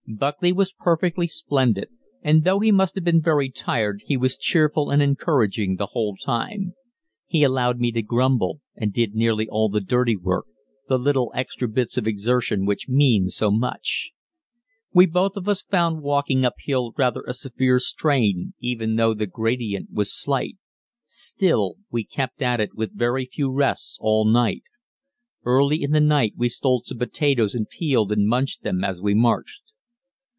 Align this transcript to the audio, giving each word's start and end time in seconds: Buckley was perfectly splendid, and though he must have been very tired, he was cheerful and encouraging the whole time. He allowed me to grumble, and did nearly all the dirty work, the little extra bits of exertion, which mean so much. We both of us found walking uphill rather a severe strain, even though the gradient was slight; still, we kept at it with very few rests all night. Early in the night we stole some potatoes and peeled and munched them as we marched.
Buckley 0.13 0.51
was 0.51 0.73
perfectly 0.73 1.25
splendid, 1.25 1.87
and 2.21 2.43
though 2.43 2.59
he 2.59 2.69
must 2.69 2.95
have 2.95 3.03
been 3.05 3.21
very 3.21 3.49
tired, 3.49 4.01
he 4.07 4.17
was 4.17 4.37
cheerful 4.37 4.89
and 4.91 5.01
encouraging 5.01 5.77
the 5.77 5.85
whole 5.93 6.17
time. 6.17 6.73
He 7.27 7.43
allowed 7.43 7.79
me 7.79 7.93
to 7.93 8.01
grumble, 8.01 8.59
and 8.75 8.91
did 8.91 9.15
nearly 9.15 9.47
all 9.47 9.69
the 9.69 9.79
dirty 9.79 10.17
work, 10.17 10.47
the 10.89 10.97
little 10.97 11.31
extra 11.33 11.65
bits 11.69 11.97
of 11.97 12.07
exertion, 12.07 12.65
which 12.65 12.89
mean 12.89 13.29
so 13.29 13.49
much. 13.51 14.11
We 14.93 15.05
both 15.05 15.37
of 15.37 15.47
us 15.47 15.61
found 15.61 16.01
walking 16.01 16.43
uphill 16.43 16.91
rather 16.97 17.23
a 17.25 17.33
severe 17.33 17.79
strain, 17.79 18.53
even 18.59 18.97
though 18.97 19.13
the 19.13 19.27
gradient 19.27 19.93
was 19.93 20.11
slight; 20.13 20.57
still, 21.05 21.77
we 21.89 22.03
kept 22.03 22.41
at 22.41 22.59
it 22.59 22.75
with 22.75 22.97
very 22.97 23.25
few 23.25 23.49
rests 23.49 23.97
all 24.01 24.25
night. 24.25 24.63
Early 25.45 25.81
in 25.81 25.91
the 25.91 26.01
night 26.01 26.33
we 26.35 26.49
stole 26.49 26.81
some 26.83 26.97
potatoes 26.97 27.55
and 27.55 27.69
peeled 27.69 28.11
and 28.11 28.27
munched 28.27 28.63
them 28.63 28.83
as 28.83 28.99
we 28.99 29.13
marched. 29.15 29.63